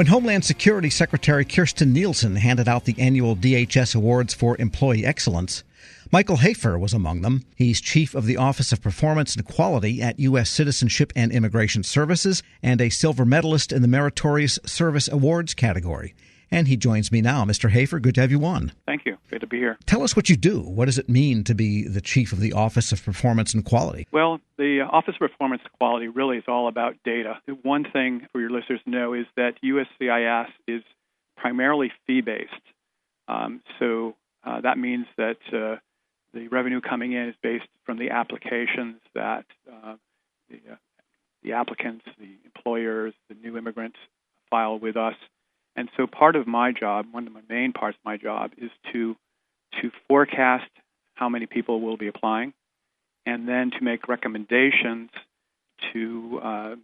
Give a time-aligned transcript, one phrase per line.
[0.00, 5.62] When Homeland Security Secretary Kirstjen Nielsen handed out the annual DHS Awards for Employee Excellence,
[6.10, 7.44] Michael Hoefer was among them.
[7.54, 10.48] He's chief of the Office of Performance and Quality at U.S.
[10.48, 16.14] Citizenship and Immigration Services and a silver medalist in the Meritorious Service Awards category.
[16.50, 17.44] And he joins me now.
[17.44, 17.72] Mr.
[17.72, 18.72] Hoefer, good to have you on.
[18.86, 18.99] Thank.
[19.30, 19.78] Good to be here.
[19.86, 20.60] Tell us what you do.
[20.60, 24.08] What does it mean to be the chief of the Office of Performance and Quality?
[24.10, 27.40] Well, the Office of Performance and Quality really is all about data.
[27.46, 30.82] The one thing for your listeners to know is that USCIS is
[31.36, 32.50] primarily fee based.
[33.28, 35.76] Um, so uh, that means that uh,
[36.34, 39.94] the revenue coming in is based from the applications that uh,
[40.48, 40.76] the, uh,
[41.44, 43.98] the applicants, the employers, the new immigrants
[44.50, 45.14] file with us
[45.76, 48.70] and so part of my job, one of my main parts of my job, is
[48.92, 49.16] to
[49.80, 50.70] to forecast
[51.14, 52.52] how many people will be applying,
[53.26, 55.10] and then to make recommendations
[55.92, 56.74] to uh,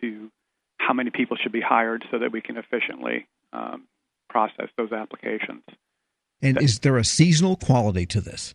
[0.00, 0.30] to
[0.78, 3.84] how many people should be hired so that we can efficiently um,
[4.28, 5.62] process those applications.
[6.42, 8.54] And is there a seasonal quality to this?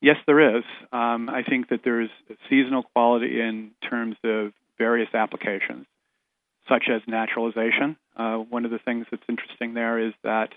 [0.00, 0.64] Yes, there is.
[0.92, 5.86] Um, I think that there's a seasonal quality in terms of various applications
[6.68, 7.96] such as naturalization.
[8.16, 10.50] Uh, one of the things that's interesting there is that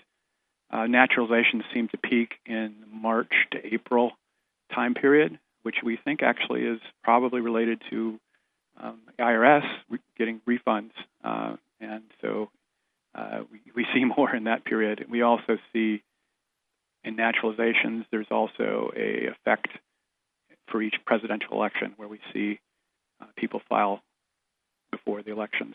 [0.72, 4.12] uh, naturalizations seem to peak in March to April
[4.74, 8.18] time period, which we think actually is probably related to
[8.80, 10.92] um, IRS re- getting refunds,
[11.24, 12.50] uh, and so
[13.14, 15.04] uh, we, we see more in that period.
[15.10, 16.02] We also see
[17.04, 19.68] in naturalizations there's also a effect
[20.68, 22.60] for each presidential election where we see
[23.20, 24.02] uh, people file
[24.90, 25.74] before the elections.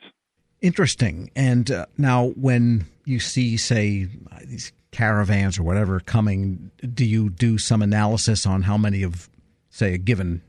[0.66, 1.30] Interesting.
[1.36, 4.08] And uh, now, when you see, say,
[4.46, 9.30] these caravans or whatever coming, do you do some analysis on how many of,
[9.70, 10.42] say, a given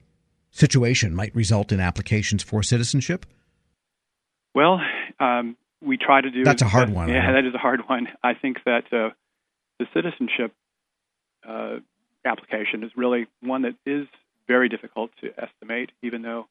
[0.53, 3.27] situation might result in applications for citizenship?
[4.55, 4.81] Well,
[5.21, 6.45] um, we try to do.
[6.45, 7.11] That's a hard one.
[7.11, 8.09] Yeah, that is a hard one.
[8.25, 9.11] I think that uh,
[9.79, 10.55] the citizenship
[11.47, 11.81] uh,
[12.25, 14.07] application is really one that is
[14.49, 16.47] very difficult to estimate, even though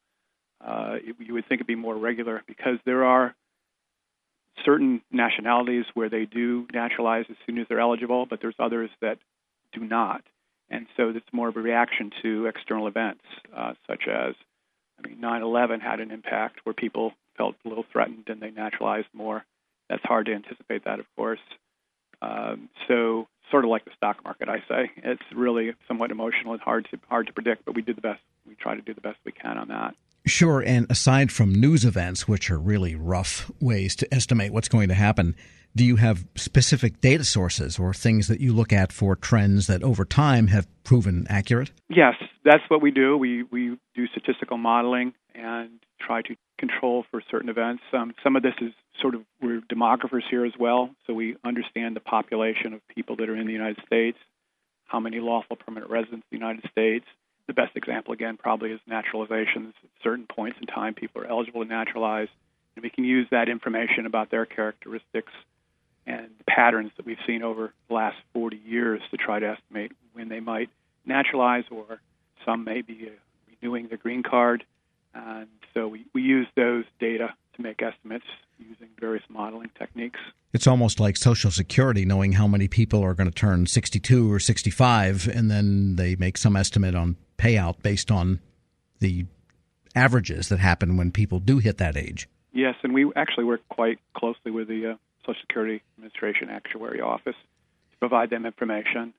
[0.63, 3.33] uh, you would think it'd be more regular because there are
[4.65, 9.17] certain nationalities where they do naturalize as soon as they're eligible, but there's others that
[9.71, 10.23] do not.
[10.69, 13.23] And so it's more of a reaction to external events,
[13.55, 14.33] uh, such as,
[14.97, 18.51] I mean, 9 11 had an impact where people felt a little threatened and they
[18.51, 19.45] naturalized more.
[19.89, 21.39] That's hard to anticipate that, of course.
[22.21, 24.89] Um, so, sort of like the stock market, I say.
[24.97, 28.21] It's really somewhat emotional and hard to, hard to predict, but we do the best.
[28.47, 29.95] We try to do the best we can on that.
[30.25, 30.61] Sure.
[30.61, 34.95] And aside from news events, which are really rough ways to estimate what's going to
[34.95, 35.35] happen,
[35.75, 39.83] do you have specific data sources or things that you look at for trends that
[39.83, 41.71] over time have proven accurate?
[41.89, 43.17] Yes, that's what we do.
[43.17, 47.83] We, we do statistical modeling and try to control for certain events.
[47.91, 48.71] Um, some of this is
[49.01, 53.29] sort of, we're demographers here as well, so we understand the population of people that
[53.29, 54.17] are in the United States,
[54.85, 57.05] how many lawful permanent residents in the United States,
[57.47, 59.73] the best example, again, probably is naturalizations.
[59.83, 62.27] At certain points in time, people are eligible to naturalize,
[62.75, 65.31] and we can use that information about their characteristics
[66.07, 70.29] and patterns that we've seen over the last 40 years to try to estimate when
[70.29, 70.69] they might
[71.05, 71.99] naturalize, or
[72.43, 74.63] some may be uh, renewing their green card.
[75.13, 78.25] And so we, we use those data to make estimates
[78.59, 80.19] using various modeling techniques.
[80.53, 84.39] It's almost like Social Security, knowing how many people are going to turn 62 or
[84.39, 88.39] 65, and then they make some estimate on payout based on
[88.99, 89.25] the
[89.95, 92.27] averages that happen when people do hit that age.
[92.51, 97.35] Yes, and we actually work quite closely with the uh, Social Security Administration Actuary Office
[97.91, 99.13] to provide them information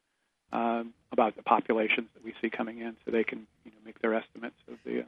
[0.53, 4.00] um, about the populations that we see coming in, so they can you know, make
[4.00, 5.04] their estimates of the uh,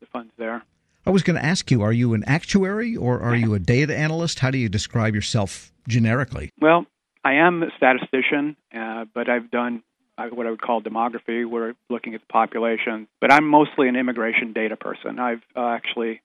[0.00, 0.64] the funds there.
[1.06, 3.96] I was going to ask you: Are you an actuary or are you a data
[3.96, 4.40] analyst?
[4.40, 6.50] How do you describe yourself generically?
[6.60, 6.86] Well,
[7.24, 9.82] I am a statistician, uh, but I've done
[10.16, 11.48] what I would call demography.
[11.48, 15.18] We're looking at the population, but I'm mostly an immigration data person.
[15.18, 16.20] I've uh, actually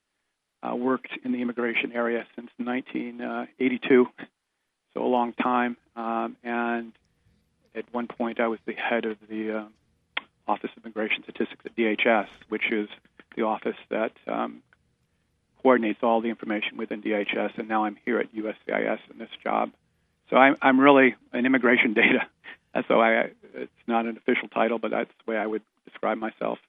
[0.61, 4.07] uh, worked in the immigration area since 1982,
[4.93, 5.77] so a long time.
[5.95, 6.93] Um, and
[7.75, 9.65] at one point, I was the head of the uh,
[10.47, 12.89] Office of Immigration Statistics at DHS, which is
[13.35, 14.61] the office that um,
[15.61, 17.57] coordinates all the information within DHS.
[17.57, 19.71] And now I'm here at USCIS in this job.
[20.29, 22.27] So I'm, I'm really an immigration data
[22.89, 23.31] how I.
[23.53, 26.59] It's not an official title, but that's the way I would describe myself.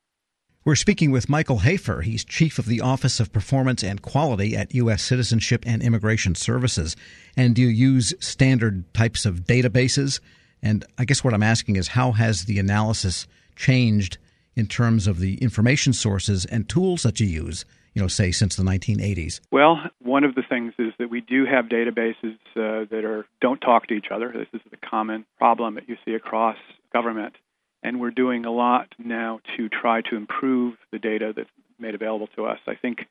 [0.63, 2.03] We're speaking with Michael Hoefer.
[2.03, 5.03] He's chief of the Office of Performance and Quality at U.S.
[5.03, 6.97] Citizenship and Immigration Services.
[7.35, 10.21] And do you use standard types of databases?
[10.63, 13.27] And I guess what I'm asking is how has the analysis
[13.57, 14.19] changed
[14.55, 17.65] in terms of the information sources and tools that you use
[17.95, 19.41] you know, say since the 1980s?
[19.51, 23.61] Well, one of the things is that we do have databases uh, that are don't
[23.61, 24.33] talk to each other.
[24.33, 26.57] This is the common problem that you see across
[26.93, 27.35] government,
[27.83, 32.29] and we're doing a lot now to try to improve the data that's made available
[32.37, 32.59] to us.
[32.67, 33.07] I think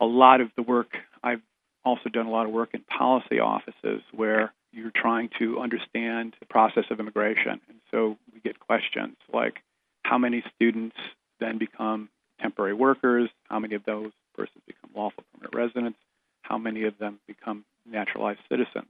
[0.00, 0.88] a lot of the work
[1.22, 1.42] I've
[1.84, 6.46] also done a lot of work in policy offices where you're trying to understand the
[6.46, 7.60] process of immigration.
[7.68, 9.62] And so we get questions like
[10.04, 10.96] how many students
[11.40, 12.08] then become
[12.40, 15.98] temporary workers, how many of those persons become lawful permanent residents,
[16.42, 18.88] how many of them become naturalized citizens.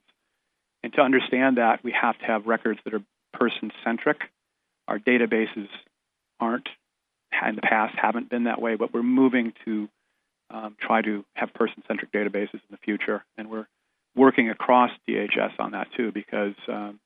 [0.82, 3.02] And to understand that, we have to have records that are
[3.32, 4.18] person centric.
[4.88, 5.68] Our databases
[6.38, 6.68] aren't,
[7.46, 9.88] in the past, haven't been that way, but we're moving to
[10.50, 13.24] um, try to have person centric databases in the future.
[13.36, 13.66] And we're
[14.14, 17.00] working across DHS on that too, because um,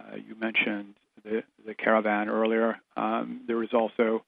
[0.00, 0.94] uh, you mentioned
[1.24, 2.78] the, the caravan earlier.
[2.96, 4.24] Um, there is also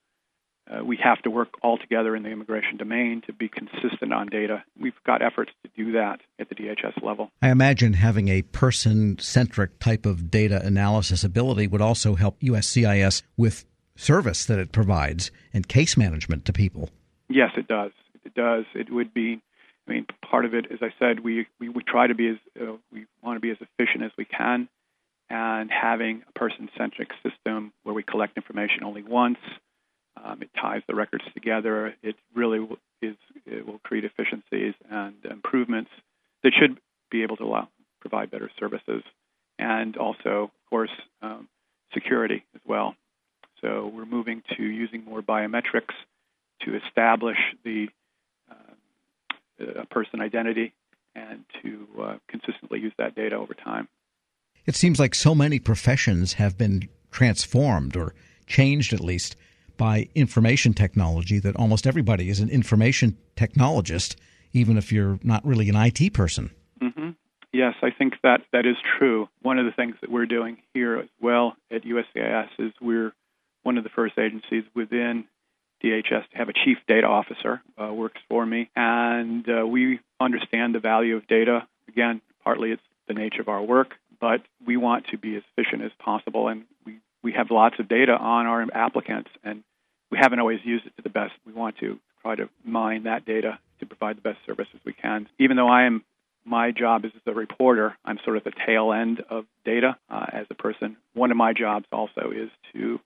[0.68, 4.26] uh, we have to work all together in the immigration domain to be consistent on
[4.26, 4.64] data.
[4.78, 7.30] We've got efforts to do that at the DHS level.
[7.40, 13.22] I imagine having a person centric type of data analysis ability would also help USCIS
[13.36, 13.64] with
[13.94, 16.90] service that it provides and case management to people.
[17.28, 17.92] Yes, it does.
[18.24, 18.64] It does.
[18.74, 19.40] It would be
[19.86, 22.36] I mean, part of it, as I said, we we, we try to be as
[22.60, 24.68] uh, we want to be as efficient as we can,
[25.30, 29.38] and having a person-centric system where we collect information only once,
[30.22, 31.94] um, it ties the records together.
[32.02, 32.66] It really
[33.02, 35.90] is it will create efficiencies and improvements
[36.42, 36.78] that should
[37.10, 37.68] be able to allow
[38.00, 39.02] provide better services,
[39.58, 40.90] and also, of course,
[41.22, 41.48] um,
[41.92, 42.94] security as well.
[43.60, 45.94] So we're moving to using more biometrics
[46.62, 47.88] to establish the
[49.58, 50.72] a person identity
[51.14, 53.88] and to uh, consistently use that data over time.
[54.66, 58.14] It seems like so many professions have been transformed or
[58.46, 59.36] changed at least
[59.76, 64.16] by information technology that almost everybody is an information technologist,
[64.52, 66.50] even if you're not really an IT person.
[66.82, 67.10] Mm-hmm.
[67.52, 69.28] Yes, I think that that is true.
[69.40, 73.12] One of the things that we're doing here as well at USCIS is we're
[73.62, 75.24] one of the first agencies within
[75.82, 80.74] DHS to have a chief data officer uh, works for me, and uh, we understand
[80.74, 81.66] the value of data.
[81.88, 85.82] Again, partly it's the nature of our work, but we want to be as efficient
[85.82, 89.62] as possible, and we we have lots of data on our applicants, and
[90.10, 91.32] we haven't always used it to the best.
[91.44, 95.28] We want to try to mine that data to provide the best services we can.
[95.38, 96.04] Even though I am
[96.44, 97.96] my job is as a reporter.
[98.04, 100.96] I'm sort of the tail end of data uh, as a person.
[101.12, 103.00] One of my jobs also is to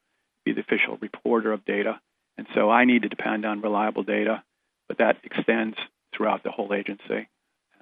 [0.45, 1.99] be the official reporter of data
[2.41, 4.43] and so I need to depend on reliable data,
[4.89, 5.77] but that extends
[6.17, 7.29] throughout the whole agency.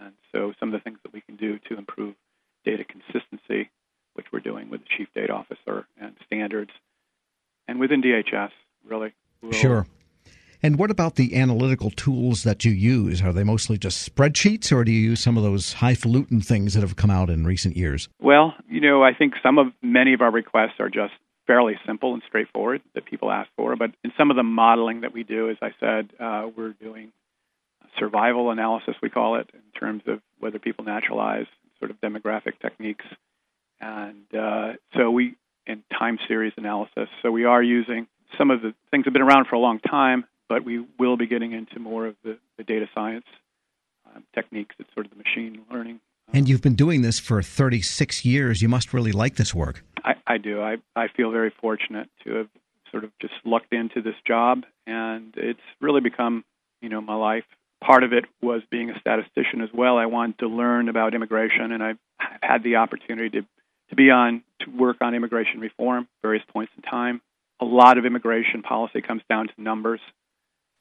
[0.00, 2.16] And so some of the things that we can do to improve
[2.64, 3.70] data consistency,
[4.18, 6.72] which we're doing with the chief data officer and standards,
[7.68, 8.50] and within DHS,
[8.84, 9.14] really.
[9.40, 9.52] Will...
[9.52, 9.86] Sure.
[10.60, 13.22] And what about the analytical tools that you use?
[13.22, 16.80] Are they mostly just spreadsheets, or do you use some of those highfalutin things that
[16.80, 18.08] have come out in recent years?
[18.20, 21.12] Well, you know, I think some of many of our requests are just
[21.46, 23.76] fairly simple and straightforward that people ask for.
[23.76, 27.12] But in some of the modeling that we do, as I said, uh, we're doing
[27.96, 31.46] survival analysis, we call it, in terms of whether people naturalize,
[31.78, 33.04] sort of demographic techniques,
[33.80, 35.36] and uh, so we
[35.66, 37.08] in time series analysis.
[37.22, 40.24] So we are using some of the things have been around for a long time,
[40.48, 43.26] but we will be getting into more of the, the data science
[44.14, 44.74] um, techniques.
[44.78, 46.00] It's sort of the machine learning.
[46.32, 48.60] And you've been doing this for 36 years.
[48.60, 49.82] You must really like this work.
[50.04, 50.60] I, I do.
[50.60, 52.48] I, I feel very fortunate to have
[52.90, 56.44] sort of just lucked into this job, and it's really become,
[56.80, 57.44] you know, my life.
[57.82, 59.98] Part of it was being a statistician as well.
[59.98, 63.46] I wanted to learn about immigration, and I've, I've had the opportunity to,
[63.90, 67.20] to be on to work on immigration reform various points in time.
[67.60, 70.00] A lot of immigration policy comes down to numbers,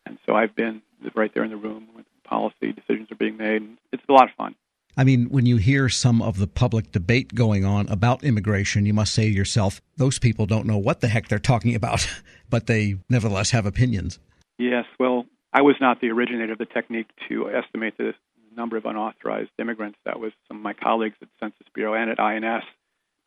[0.05, 0.81] and so I've been
[1.15, 3.67] right there in the room when policy decisions are being made.
[3.91, 4.55] It's a lot of fun.
[4.99, 8.95] I mean, when you hear some of the public debate going on about immigration, you
[8.95, 12.07] must say to yourself, those people don't know what the heck they're talking about,
[12.49, 14.19] but they nevertheless have opinions.
[14.57, 18.13] Yes, well, I was not the originator of the technique to estimate the
[18.55, 19.99] number of unauthorized immigrants.
[20.03, 22.63] That was some of my colleagues at Census Bureau and at INS.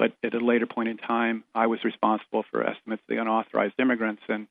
[0.00, 3.75] But at a later point in time, I was responsible for estimates of the unauthorized
[3.78, 4.23] immigrants.
[4.30, 4.47] And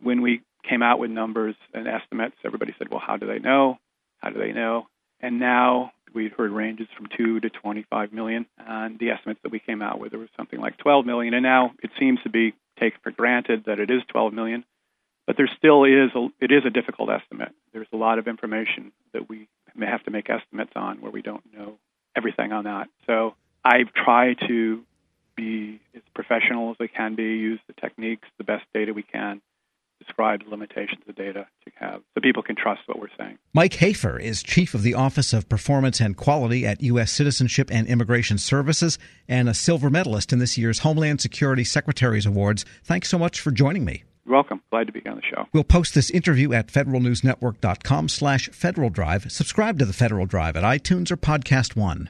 [0.00, 3.78] when we came out with numbers and estimates, everybody said, well, how do they know?
[4.16, 4.86] How do they know?
[5.20, 9.58] And now we've heard ranges from 2 to 25 million, and the estimates that we
[9.58, 12.54] came out with there was something like 12 million, and now it seems to be
[12.80, 14.64] taken for granted that it is 12 million.
[15.26, 17.52] But there still is a, it is a difficult estimate.
[17.74, 21.20] There's a lot of information that we may have to make estimates on where we
[21.20, 21.76] don't know
[22.16, 22.88] everything on that.
[23.06, 23.34] So
[23.68, 24.82] I try to
[25.36, 29.42] be as professional as I can be, use the techniques, the best data we can
[29.98, 33.36] describe the limitations of data to have so people can trust what we're saying.
[33.52, 37.12] Mike Hoefer is chief of the Office of Performance and Quality at U.S.
[37.12, 38.98] Citizenship and Immigration Services
[39.28, 42.64] and a silver medalist in this year's Homeland Security Secretaries Awards.
[42.84, 44.04] Thanks so much for joining me.
[44.24, 44.62] You're welcome.
[44.70, 45.46] Glad to be on the show.
[45.52, 49.30] We'll post this interview at federalnewsnetwork.com slash Federal Drive.
[49.30, 52.06] Subscribe to the Federal Drive at iTunes or Podcast One.